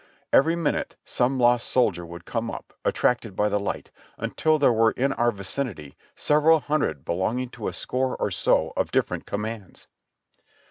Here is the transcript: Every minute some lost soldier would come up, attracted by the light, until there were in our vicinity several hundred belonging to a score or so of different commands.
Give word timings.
Every 0.33 0.55
minute 0.55 0.95
some 1.05 1.37
lost 1.37 1.69
soldier 1.69 2.03
would 2.03 2.25
come 2.25 2.49
up, 2.49 2.73
attracted 2.83 3.35
by 3.35 3.49
the 3.49 3.59
light, 3.59 3.91
until 4.17 4.57
there 4.57 4.73
were 4.73 4.89
in 4.93 5.13
our 5.13 5.29
vicinity 5.31 5.95
several 6.15 6.59
hundred 6.61 7.05
belonging 7.05 7.49
to 7.49 7.67
a 7.67 7.71
score 7.73 8.17
or 8.17 8.31
so 8.31 8.73
of 8.75 8.89
different 8.89 9.27
commands. 9.27 9.87